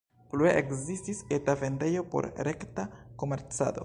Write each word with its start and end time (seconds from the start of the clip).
Plue 0.31 0.53
ekzistis 0.61 1.19
eta 1.37 1.55
vendejo 1.65 2.05
por 2.15 2.29
rekta 2.51 2.87
komercado. 3.25 3.77